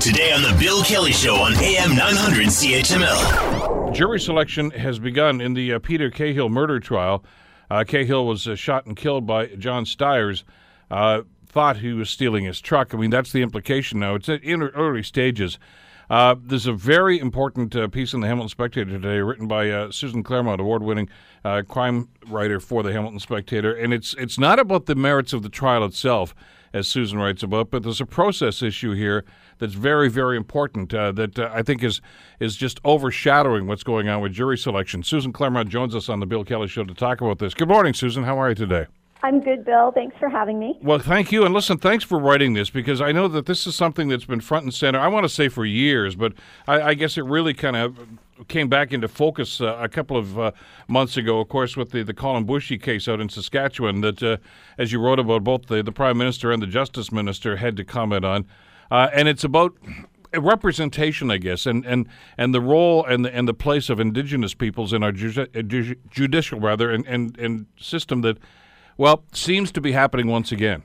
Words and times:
Today 0.00 0.32
on 0.32 0.40
The 0.40 0.56
Bill 0.58 0.82
Kelly 0.82 1.12
Show 1.12 1.36
on 1.36 1.52
AM 1.56 1.94
900 1.94 2.46
CHML. 2.46 3.94
Jury 3.94 4.18
selection 4.18 4.70
has 4.70 4.98
begun 4.98 5.42
in 5.42 5.52
the 5.52 5.74
uh, 5.74 5.78
Peter 5.78 6.10
Khill 6.10 6.48
murder 6.48 6.80
trial. 6.80 7.22
Uh, 7.70 7.84
Khill 7.86 8.24
was 8.24 8.48
uh, 8.48 8.54
shot 8.54 8.86
and 8.86 8.96
killed 8.96 9.26
by 9.26 9.48
John 9.48 9.84
Styres. 9.84 10.44
Uh, 10.90 11.24
thought 11.46 11.76
he 11.76 11.92
was 11.92 12.08
stealing 12.08 12.44
his 12.44 12.62
truck. 12.62 12.94
I 12.94 12.96
mean, 12.96 13.10
that's 13.10 13.30
the 13.30 13.42
implication 13.42 14.00
now. 14.00 14.14
It's 14.14 14.30
in 14.30 14.62
early 14.62 15.02
stages. 15.02 15.58
Uh, 16.08 16.34
there's 16.42 16.66
a 16.66 16.72
very 16.72 17.18
important 17.18 17.76
uh, 17.76 17.86
piece 17.86 18.14
in 18.14 18.20
the 18.20 18.26
Hamilton 18.26 18.48
Spectator 18.48 18.90
today, 18.90 19.18
written 19.18 19.46
by 19.46 19.70
uh, 19.70 19.92
Susan 19.92 20.22
Clairmont, 20.22 20.62
award-winning 20.62 21.10
uh, 21.44 21.62
crime 21.68 22.08
writer 22.26 22.58
for 22.58 22.82
the 22.82 22.92
Hamilton 22.92 23.20
Spectator, 23.20 23.74
and 23.74 23.92
it's 23.92 24.14
it's 24.14 24.38
not 24.38 24.58
about 24.58 24.86
the 24.86 24.94
merits 24.94 25.32
of 25.32 25.42
the 25.42 25.48
trial 25.48 25.84
itself, 25.84 26.34
as 26.72 26.88
Susan 26.88 27.18
writes 27.18 27.42
about, 27.42 27.70
but 27.70 27.82
there's 27.82 28.00
a 28.00 28.06
process 28.06 28.62
issue 28.62 28.92
here 28.92 29.24
that's 29.58 29.74
very, 29.74 30.08
very 30.08 30.36
important 30.36 30.94
uh, 30.94 31.12
that 31.12 31.38
uh, 31.38 31.50
I 31.52 31.62
think 31.62 31.82
is 31.82 32.00
is 32.38 32.56
just 32.56 32.80
overshadowing 32.84 33.66
what's 33.66 33.82
going 33.82 34.08
on 34.08 34.20
with 34.20 34.32
jury 34.32 34.58
selection. 34.58 35.02
Susan 35.02 35.32
Clairmont 35.32 35.68
joins 35.68 35.94
us 35.94 36.08
on 36.08 36.20
the 36.20 36.26
Bill 36.26 36.44
Kelly 36.44 36.68
Show 36.68 36.84
to 36.84 36.94
talk 36.94 37.20
about 37.20 37.38
this. 37.38 37.54
Good 37.54 37.68
morning, 37.68 37.94
Susan. 37.94 38.24
How 38.24 38.40
are 38.40 38.50
you 38.50 38.54
today? 38.54 38.86
I'm 39.22 39.40
good, 39.40 39.64
Bill. 39.64 39.92
Thanks 39.92 40.16
for 40.18 40.28
having 40.28 40.58
me. 40.58 40.78
Well, 40.82 40.98
thank 40.98 41.30
you. 41.30 41.44
And 41.44 41.52
listen, 41.52 41.78
thanks 41.78 42.04
for 42.04 42.18
writing 42.18 42.54
this 42.54 42.70
because 42.70 43.00
I 43.00 43.12
know 43.12 43.28
that 43.28 43.46
this 43.46 43.66
is 43.66 43.74
something 43.74 44.08
that's 44.08 44.24
been 44.24 44.40
front 44.40 44.64
and 44.64 44.74
center, 44.74 44.98
I 44.98 45.08
want 45.08 45.24
to 45.24 45.28
say 45.28 45.48
for 45.48 45.64
years, 45.64 46.14
but 46.14 46.32
I, 46.66 46.80
I 46.80 46.94
guess 46.94 47.18
it 47.18 47.24
really 47.24 47.52
kind 47.52 47.76
of 47.76 47.98
came 48.48 48.68
back 48.68 48.92
into 48.92 49.08
focus 49.08 49.60
uh, 49.60 49.76
a 49.78 49.88
couple 49.88 50.16
of 50.16 50.38
uh, 50.38 50.52
months 50.88 51.18
ago, 51.18 51.40
of 51.40 51.48
course, 51.48 51.76
with 51.76 51.90
the, 51.90 52.02
the 52.02 52.14
Colten 52.14 52.46
Boushie 52.46 52.80
case 52.80 53.08
out 53.08 53.20
in 53.20 53.28
Saskatchewan 53.28 54.00
that, 54.00 54.22
uh, 54.22 54.38
as 54.78 54.92
you 54.92 55.00
wrote 55.00 55.18
about, 55.18 55.44
both 55.44 55.66
the, 55.66 55.82
the 55.82 55.92
Prime 55.92 56.16
Minister 56.16 56.50
and 56.50 56.62
the 56.62 56.66
Justice 56.66 57.12
Minister 57.12 57.56
had 57.56 57.76
to 57.76 57.84
comment 57.84 58.24
on. 58.24 58.46
Uh, 58.90 59.08
and 59.12 59.28
it's 59.28 59.44
about 59.44 59.76
representation, 60.34 61.30
I 61.30 61.36
guess, 61.36 61.66
and, 61.66 61.84
and, 61.84 62.08
and 62.38 62.54
the 62.54 62.60
role 62.60 63.04
and 63.04 63.24
the, 63.24 63.34
and 63.34 63.46
the 63.46 63.54
place 63.54 63.90
of 63.90 64.00
Indigenous 64.00 64.54
peoples 64.54 64.92
in 64.92 65.02
our 65.02 65.12
ju- 65.12 65.46
ju- 65.46 65.96
judicial 66.10 66.58
rather 66.60 66.90
and, 66.90 67.06
and, 67.06 67.36
and 67.38 67.66
system 67.78 68.22
that, 68.22 68.38
well, 68.96 69.24
seems 69.32 69.72
to 69.72 69.80
be 69.80 69.92
happening 69.92 70.26
once 70.26 70.52
again. 70.52 70.82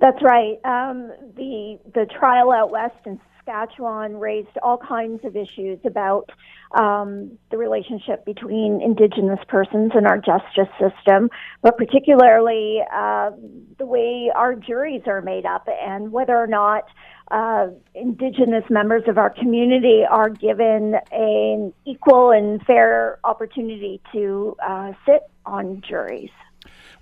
That's 0.00 0.22
right. 0.22 0.58
Um, 0.64 1.12
the 1.36 1.78
the 1.94 2.06
trial 2.06 2.50
out 2.50 2.70
west 2.70 2.96
in 3.06 3.20
Saskatchewan 3.44 4.18
raised 4.18 4.56
all 4.62 4.78
kinds 4.78 5.24
of 5.24 5.36
issues 5.36 5.78
about 5.84 6.30
um, 6.74 7.38
the 7.50 7.56
relationship 7.56 8.24
between 8.24 8.80
Indigenous 8.82 9.38
persons 9.48 9.92
and 9.94 10.06
our 10.06 10.18
justice 10.18 10.72
system, 10.80 11.30
but 11.62 11.76
particularly 11.76 12.80
uh, 12.92 13.30
the 13.78 13.86
way 13.86 14.30
our 14.34 14.54
juries 14.54 15.02
are 15.06 15.22
made 15.22 15.46
up 15.46 15.68
and 15.68 16.10
whether 16.10 16.36
or 16.36 16.46
not 16.46 16.84
uh, 17.30 17.68
Indigenous 17.94 18.64
members 18.68 19.04
of 19.08 19.18
our 19.18 19.30
community 19.30 20.02
are 20.08 20.28
given 20.28 20.94
an 21.12 21.72
equal 21.86 22.30
and 22.30 22.60
fair 22.62 23.18
opportunity 23.24 24.00
to 24.12 24.56
uh, 24.66 24.92
sit 25.06 25.22
on 25.46 25.82
juries. 25.88 26.30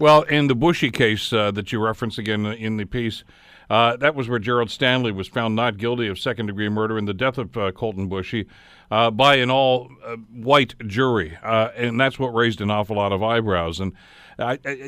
Well, 0.02 0.22
in 0.22 0.48
the 0.48 0.56
Boushie 0.56 0.92
case 0.92 1.32
uh, 1.32 1.52
that 1.52 1.70
you 1.70 1.78
reference 1.78 2.18
again 2.18 2.44
in 2.44 2.76
the 2.76 2.84
piece, 2.84 3.22
uh, 3.70 3.96
that 3.98 4.16
was 4.16 4.28
where 4.28 4.40
Gerald 4.40 4.68
Stanley 4.68 5.12
was 5.12 5.28
found 5.28 5.54
not 5.54 5.76
guilty 5.76 6.08
of 6.08 6.18
second 6.18 6.46
degree 6.46 6.68
murder 6.68 6.98
in 6.98 7.04
the 7.04 7.14
death 7.14 7.38
of 7.38 7.56
uh, 7.56 7.70
Colten 7.70 8.08
Boushie 8.08 8.46
uh, 8.90 9.12
by 9.12 9.36
an 9.36 9.48
all 9.48 9.92
uh, 10.04 10.16
white 10.32 10.74
jury. 10.88 11.38
Uh, 11.40 11.68
and 11.76 12.00
that's 12.00 12.18
what 12.18 12.34
raised 12.34 12.60
an 12.60 12.68
awful 12.68 12.96
lot 12.96 13.12
of 13.12 13.22
eyebrows. 13.22 13.78
And 13.78 13.92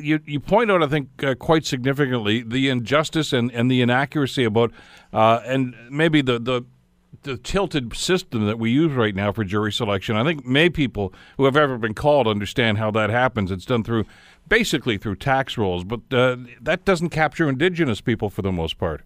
you, 0.02 0.18
you 0.26 0.40
point 0.40 0.72
out, 0.72 0.82
I 0.82 0.88
think, 0.88 1.38
quite 1.38 1.64
significantly, 1.64 2.42
the 2.42 2.68
injustice 2.68 3.32
and, 3.32 3.52
and 3.52 3.70
the 3.70 3.82
inaccuracy 3.82 4.42
about, 4.42 4.72
and 5.12 5.76
maybe 5.92 6.22
the, 6.22 6.40
the 6.40 6.62
the 7.22 7.36
tilted 7.36 7.96
system 7.96 8.46
that 8.46 8.58
we 8.58 8.70
use 8.70 8.92
right 8.92 9.14
now 9.14 9.32
for 9.32 9.44
jury 9.44 9.72
selection. 9.72 10.16
I 10.16 10.24
think 10.24 10.44
many 10.44 10.70
people 10.70 11.12
who 11.36 11.44
have 11.44 11.56
ever 11.56 11.78
been 11.78 11.94
called 11.94 12.26
understand 12.26 12.78
how 12.78 12.90
that 12.92 13.10
happens. 13.10 13.50
It's 13.50 13.64
done 13.64 13.84
through 13.84 14.04
basically 14.48 14.98
through 14.98 15.16
tax 15.16 15.56
rolls, 15.56 15.84
but 15.84 16.00
uh, 16.12 16.36
that 16.60 16.84
doesn't 16.84 17.10
capture 17.10 17.48
indigenous 17.48 18.00
people 18.00 18.30
for 18.30 18.42
the 18.42 18.52
most 18.52 18.78
part. 18.78 19.02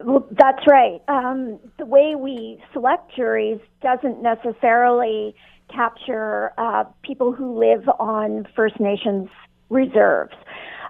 Well, 0.00 0.26
that's 0.32 0.66
right. 0.68 1.00
Um, 1.08 1.58
the 1.78 1.86
way 1.86 2.14
we 2.16 2.62
select 2.72 3.14
juries 3.14 3.60
doesn't 3.82 4.20
necessarily 4.20 5.34
capture 5.72 6.52
uh, 6.58 6.84
people 7.02 7.32
who 7.32 7.58
live 7.58 7.88
on 8.00 8.46
First 8.54 8.80
Nations 8.80 9.28
reserves. 9.70 10.34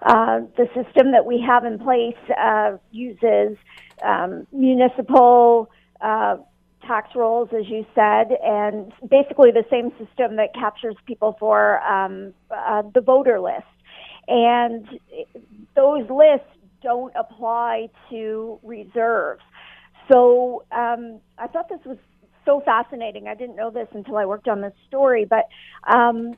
Uh, 0.05 0.41
the 0.57 0.67
system 0.75 1.13
that 1.13 1.27
we 1.27 1.41
have 1.47 1.65
in 1.65 1.79
place 1.79 2.17
uh, 2.41 2.77
uses 2.91 3.57
um, 4.03 4.47
municipal 4.51 5.71
uh, 6.03 6.37
tax 6.87 7.15
rolls, 7.15 7.49
as 7.57 7.69
you 7.69 7.87
said, 7.95 8.37
and 8.45 8.93
basically 9.09 9.51
the 9.51 9.65
same 9.71 9.91
system 9.91 10.37
that 10.37 10.55
captures 10.55 10.97
people 11.07 11.37
for 11.39 11.81
um, 11.83 12.35
uh, 12.51 12.83
the 12.95 13.01
voter 13.01 13.41
list. 13.41 13.67
And 14.29 14.87
those 15.75 16.09
lists 16.11 16.47
don't 16.83 17.13
apply 17.17 17.89
to 18.11 18.59
reserves. 18.63 19.43
So 20.11 20.65
um, 20.73 21.21
I 21.39 21.47
thought 21.47 21.69
this 21.69 21.85
was 21.85 21.99
so 22.45 22.61
fascinating. 22.65 23.29
I 23.29 23.35
didn't 23.35 23.57
know 23.57 23.71
this 23.71 23.89
until 23.93 24.17
I 24.17 24.27
worked 24.27 24.49
on 24.49 24.61
this 24.61 24.75
story, 24.89 25.25
but 25.25 25.49
um, 25.87 26.35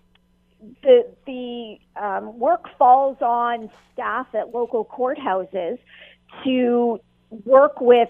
the 0.83 1.07
the 1.27 1.79
um, 2.01 2.39
work 2.39 2.67
falls 2.79 3.19
on 3.21 3.71
staff 3.93 4.27
at 4.35 4.55
local 4.55 4.85
courthouses 4.85 5.79
to 6.45 7.01
work 7.45 7.81
with 7.81 8.09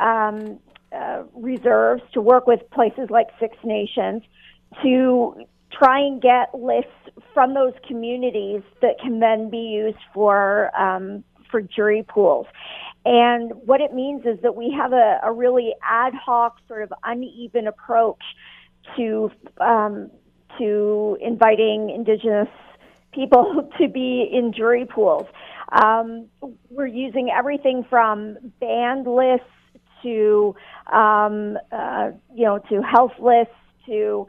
um, 0.00 0.58
uh, 0.94 1.22
reserves 1.34 2.02
to 2.12 2.20
work 2.20 2.46
with 2.46 2.60
places 2.70 3.08
like 3.10 3.28
Six 3.40 3.56
Nations 3.64 4.22
to 4.82 5.44
try 5.72 6.00
and 6.00 6.20
get 6.20 6.54
lists 6.54 6.90
from 7.32 7.54
those 7.54 7.72
communities 7.86 8.62
that 8.80 8.98
can 9.00 9.20
then 9.20 9.50
be 9.50 9.58
used 9.58 9.98
for 10.12 10.70
um, 10.78 11.24
for 11.50 11.60
jury 11.60 12.04
pools. 12.08 12.46
And 13.04 13.52
what 13.64 13.80
it 13.80 13.92
means 13.92 14.24
is 14.24 14.40
that 14.42 14.54
we 14.54 14.74
have 14.76 14.92
a, 14.92 15.20
a 15.22 15.32
really 15.32 15.74
ad 15.82 16.14
hoc, 16.14 16.56
sort 16.68 16.82
of 16.82 16.92
uneven 17.04 17.66
approach 17.66 18.22
to 18.96 19.30
um, 19.60 20.10
to 20.58 21.16
inviting 21.20 21.90
Indigenous 21.90 22.48
people 23.12 23.68
to 23.78 23.88
be 23.88 24.28
in 24.30 24.52
jury 24.52 24.86
pools. 24.86 25.26
Um, 25.72 26.26
we're 26.68 26.86
using 26.86 27.30
everything 27.30 27.84
from 27.88 28.36
band 28.60 29.06
lists 29.06 29.46
to 30.02 30.54
um, 30.92 31.58
uh, 31.70 32.10
you 32.34 32.44
know 32.44 32.58
to 32.70 32.82
health 32.82 33.12
lists 33.18 33.54
to 33.86 34.26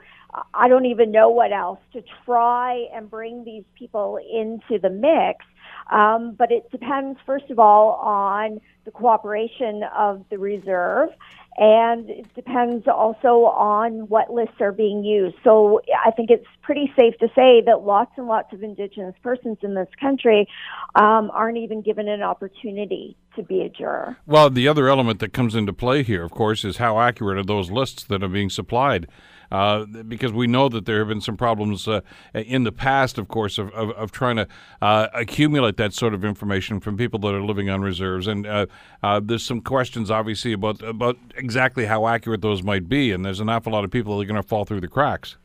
I 0.54 0.68
don't 0.68 0.86
even 0.86 1.12
know 1.12 1.30
what 1.30 1.52
else 1.52 1.80
to 1.94 2.04
try 2.26 2.88
and 2.94 3.10
bring 3.10 3.44
these 3.44 3.64
people 3.78 4.18
into 4.18 4.80
the 4.80 4.90
mix. 4.90 5.46
Um, 5.92 6.34
but 6.38 6.52
it 6.52 6.72
depends, 6.72 7.20
first 7.26 7.50
of 7.50 7.60
all, 7.60 7.94
on 8.02 8.62
the 8.86 8.92
cooperation 8.92 9.84
of 9.96 10.24
the 10.30 10.38
reserve, 10.38 11.10
and 11.58 12.10
it 12.10 12.34
depends 12.36 12.88
also 12.88 13.46
on 13.46 14.08
what 14.08 14.32
lists 14.32 14.56
are 14.60 14.72
being 14.72 15.04
used. 15.04 15.36
So 15.44 15.82
I 16.06 16.12
think 16.12 16.30
it's 16.30 16.46
pretty 16.62 16.92
safe 16.98 17.18
to 17.20 17.28
say 17.36 17.62
that 17.66 17.82
lots 17.84 18.12
and 18.18 18.28
lots 18.28 18.54
of 18.54 18.64
Indigenous 18.64 19.16
persons 19.22 19.58
in 19.62 19.76
this 19.76 19.90
country 20.00 20.48
um, 20.96 21.30
aren't 21.34 21.58
even 21.58 21.82
given 21.82 22.08
an 22.08 22.24
opportunity 22.24 23.16
to 23.36 23.44
be 23.44 23.62
a 23.62 23.70
juror. 23.70 24.18
Well, 24.26 24.50
the 24.50 24.68
other 24.68 24.88
element 24.88 25.20
that 25.20 25.34
comes 25.34 25.56
into 25.56 25.74
play 25.74 26.04
here, 26.04 26.24
of 26.24 26.32
course, 26.32 26.64
is 26.64 26.78
how 26.78 27.00
accurate 27.00 27.38
are 27.38 27.44
those 27.44 27.72
lists 27.72 28.04
that 28.06 28.24
are 28.24 28.30
being 28.30 28.50
supplied. 28.50 29.08
Uh, 29.54 29.86
because 30.08 30.34
we 30.34 30.48
know 30.48 30.68
that 30.68 30.88
there 30.88 30.98
have 30.98 31.08
been 31.08 31.22
some 31.22 31.38
problems 31.38 31.88
uh, 31.88 32.02
in 32.34 32.64
the 32.64 32.72
past, 32.72 33.20
of 33.20 33.28
course, 33.28 33.60
of, 33.60 33.70
of, 33.74 33.92
of 33.92 34.12
trying 34.12 34.36
to 34.36 34.48
uh, 34.82 35.08
accumulate 35.14 35.78
that 35.78 35.94
sort 35.94 36.12
of 36.16 36.26
information 36.26 36.80
from 36.80 36.98
people 36.98 37.20
that 37.20 37.36
are 37.36 37.44
living 37.44 37.70
on 37.70 37.80
reserves. 37.80 38.26
And 38.26 38.48
uh, 38.48 38.66
uh, 39.04 39.22
there's 39.24 39.44
some 39.44 39.62
questions, 39.62 40.10
obviously, 40.10 40.54
about 40.54 40.82
about 40.82 41.18
exactly 41.36 41.86
how 41.86 42.08
accurate 42.08 42.42
those 42.42 42.64
might 42.64 42.90
be. 42.90 43.12
And 43.12 43.24
there's 43.24 43.40
an 43.40 43.48
awful 43.48 43.72
lot 43.72 43.84
of 43.84 43.92
people 43.92 44.18
that 44.18 44.24
are 44.24 44.28
going 44.28 44.42
to 44.42 44.48
fall 44.48 44.66
through 44.66 44.82
the 44.82 44.88
cracks. 44.88 45.38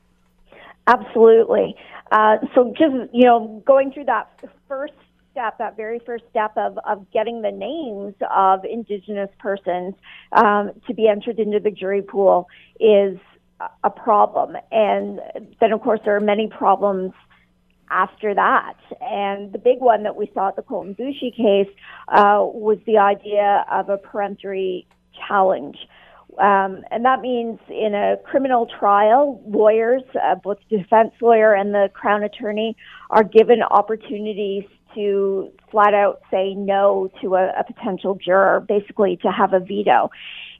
Absolutely. 0.87 1.77
so 2.11 2.73
just 2.79 3.12
you 3.12 3.25
know, 3.25 3.62
going 3.67 3.93
through 3.93 4.06
that 4.06 4.31
first 4.67 4.94
step, 5.32 5.59
that 5.59 5.77
very 5.77 5.99
first 5.99 6.25
step 6.31 6.53
of, 6.56 6.79
of 6.87 7.11
getting 7.12 7.43
the 7.43 7.53
names 7.53 8.15
of 8.35 8.65
Indigenous 8.65 9.29
persons 9.38 9.94
um, 10.32 10.73
to 10.87 10.94
be 10.94 11.09
entered 11.09 11.38
into 11.38 11.61
the 11.61 11.71
jury 11.71 12.00
pool 12.00 12.49
is 12.81 13.19
a 13.84 13.90
problem. 13.90 14.56
And 14.70 15.20
then, 15.60 15.72
of 15.72 15.81
course, 15.81 16.00
there 16.05 16.16
are 16.16 16.20
many 16.20 16.49
problems 16.49 17.12
after 17.90 18.34
that. 18.34 18.75
And 19.00 19.52
the 19.52 19.58
big 19.58 19.81
one 19.81 20.02
that 20.02 20.16
we 20.16 20.31
saw 20.34 20.49
at 20.49 20.56
the 20.56 20.62
Colten 20.62 20.96
Boushie 20.96 21.34
case 21.34 21.72
uh, 22.08 22.40
was 22.43 22.78
the 22.87 22.99
idea 22.99 23.64
of 23.70 23.88
a 23.88 23.96
peremptory 23.96 24.87
challenge. 25.26 25.76
Um, 26.38 26.84
and 26.90 27.05
that 27.05 27.20
means 27.20 27.58
in 27.69 27.94
a 27.94 28.16
criminal 28.25 28.69
trial, 28.78 29.43
lawyers, 29.46 30.02
uh, 30.22 30.37
both 30.37 30.58
the 30.70 30.78
defense 30.78 31.12
lawyer 31.20 31.52
and 31.55 31.75
the 31.75 31.88
crown 31.93 32.22
attorney, 32.22 32.76
are 33.10 33.25
given 33.25 33.62
opportunities 33.62 34.64
to 34.94 35.50
flat 35.70 35.94
out 35.94 36.20
say 36.31 36.55
no 36.55 37.10
to 37.20 37.34
a, 37.34 37.52
a 37.58 37.64
potential 37.64 38.16
juror, 38.25 38.60
basically 38.60 39.16
to 39.22 39.28
have 39.28 39.52
a 39.52 39.60
veto. 39.60 40.10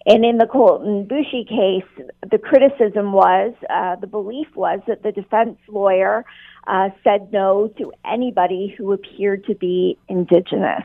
And 0.07 0.25
in 0.25 0.39
the 0.39 0.47
Colten 0.47 1.07
Boushie 1.07 1.47
case, 1.47 2.07
the 2.31 2.39
criticism 2.39 3.13
was, 3.13 3.53
uh, 3.69 3.97
the 3.97 4.07
belief 4.07 4.49
was 4.55 4.81
that 4.87 5.03
the 5.03 5.13
defense 5.13 5.59
lawyer 5.69 6.25
uh, 6.67 6.91
said 7.05 7.33
no 7.33 7.69
to 7.79 7.93
anybody 8.05 8.75
who 8.77 8.93
appeared 8.93 9.45
to 9.47 9.55
be 9.55 9.99
Indigenous. 10.09 10.85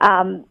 Um, 0.00 0.44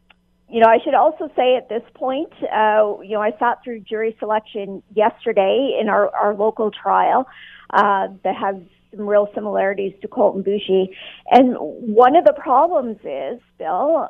you 0.49 0.61
know, 0.61 0.69
I 0.69 0.79
should 0.83 0.93
also 0.93 1.29
say 1.35 1.55
at 1.55 1.67
this 1.67 1.83
point, 1.93 2.31
uh, 2.43 2.99
you 3.01 3.11
know, 3.11 3.21
I 3.21 3.31
sat 3.37 3.63
through 3.63 3.81
jury 3.81 4.15
selection 4.19 4.81
yesterday 4.95 5.77
in 5.79 5.89
our, 5.89 6.13
our 6.15 6.33
local 6.33 6.71
trial 6.71 7.27
uh, 7.69 8.07
that 8.23 8.35
has 8.35 8.55
some 8.95 9.07
real 9.07 9.29
similarities 9.35 9.93
to 10.01 10.07
Colten 10.07 10.43
Boushie. 10.43 10.95
And 11.29 11.55
one 11.59 12.15
of 12.15 12.23
the 12.23 12.33
problems 12.33 12.97
is, 13.03 13.41
Bill, 13.57 14.09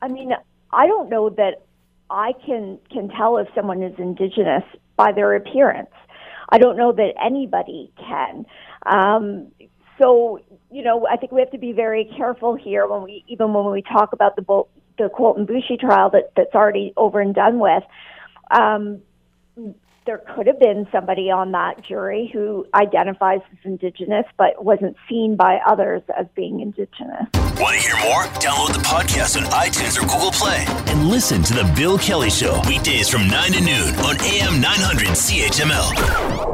I 0.00 0.08
mean, 0.08 0.32
I 0.72 0.86
don't 0.86 1.10
know 1.10 1.30
that 1.30 1.62
I 2.12 2.34
can 2.44 2.78
can 2.92 3.08
tell 3.08 3.38
if 3.38 3.48
someone 3.54 3.82
is 3.82 3.94
indigenous 3.98 4.62
by 4.96 5.12
their 5.12 5.34
appearance. 5.34 5.90
I 6.50 6.58
don't 6.58 6.76
know 6.76 6.92
that 6.92 7.14
anybody 7.24 7.90
can. 7.98 8.44
Um, 8.84 9.50
so 10.00 10.38
you 10.70 10.82
know, 10.82 11.06
I 11.10 11.16
think 11.16 11.32
we 11.32 11.40
have 11.40 11.50
to 11.52 11.58
be 11.58 11.72
very 11.72 12.04
careful 12.16 12.54
here 12.54 12.86
when 12.86 13.02
we 13.02 13.24
even 13.28 13.54
when 13.54 13.72
we 13.72 13.82
talk 13.82 14.12
about 14.12 14.36
the 14.36 14.42
the 14.98 15.08
Colten 15.18 15.46
Boushie 15.46 15.80
trial 15.80 16.10
that 16.10 16.32
that's 16.36 16.54
already 16.54 16.92
over 16.98 17.18
and 17.20 17.34
done 17.34 17.58
with. 17.58 17.82
Um, 18.50 19.00
there 20.04 20.22
could 20.34 20.46
have 20.46 20.58
been 20.58 20.86
somebody 20.92 21.30
on 21.30 21.52
that 21.52 21.82
jury 21.82 22.30
who 22.32 22.66
identifies 22.74 23.40
as 23.52 23.58
Indigenous 23.64 24.26
but 24.36 24.64
wasn't 24.64 24.96
seen 25.08 25.36
by 25.36 25.60
others 25.66 26.02
as 26.18 26.26
being 26.34 26.60
Indigenous. 26.60 27.26
Want 27.60 27.76
to 27.76 27.82
hear 27.82 27.96
more? 28.04 28.24
Download 28.40 28.72
the 28.72 28.82
podcast 28.84 29.36
on 29.36 29.44
iTunes 29.52 29.96
or 29.96 30.02
Google 30.02 30.32
Play 30.32 30.64
and 30.92 31.08
listen 31.08 31.42
to 31.42 31.54
The 31.54 31.72
Bill 31.76 31.98
Kelly 31.98 32.30
Show 32.30 32.60
weekdays 32.66 33.08
from 33.08 33.28
9 33.28 33.52
to 33.52 33.60
noon 33.60 33.94
on 33.96 34.20
AM 34.20 34.60
900 34.60 35.08
CHML. 35.08 36.51